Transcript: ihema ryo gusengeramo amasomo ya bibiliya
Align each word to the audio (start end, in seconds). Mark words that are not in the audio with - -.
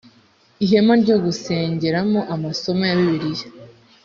ihema 0.63 0.93
ryo 1.03 1.15
gusengeramo 1.25 2.19
amasomo 2.35 2.81
ya 2.89 2.95
bibiliya 2.99 3.47